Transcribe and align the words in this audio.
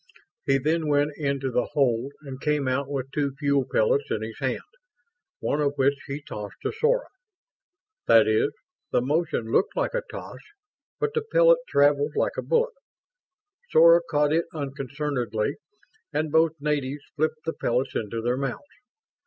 He 0.47 0.57
then 0.57 0.87
went 0.87 1.11
into 1.15 1.51
the 1.51 1.67
hold 1.73 2.11
and 2.21 2.41
came 2.41 2.67
out 2.67 2.89
with 2.89 3.11
two 3.11 3.35
fuel 3.37 3.67
pellets 3.71 4.09
in 4.09 4.23
his 4.23 4.39
hand, 4.39 4.63
one 5.41 5.61
of 5.61 5.73
which 5.75 5.93
he 6.07 6.23
tossed 6.23 6.55
to 6.63 6.71
Sora. 6.71 7.05
That 8.07 8.27
is, 8.27 8.51
the 8.91 9.03
motion 9.03 9.51
looked 9.51 9.75
like 9.75 9.93
a 9.93 10.01
toss, 10.09 10.39
but 10.99 11.13
the 11.13 11.21
pellet 11.31 11.59
traveled 11.67 12.13
like 12.15 12.35
a 12.35 12.41
bullet. 12.41 12.73
Sora 13.69 14.01
caught 14.09 14.33
it 14.33 14.45
unconcernedly 14.55 15.57
and 16.11 16.31
both 16.31 16.53
natives 16.59 17.03
flipped 17.15 17.45
the 17.45 17.53
pellets 17.53 17.93
into 17.93 18.23
their 18.23 18.37
mouths. 18.37 18.63